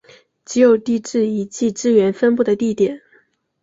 [0.45, 3.03] 即有地质遗迹资源分布的地点。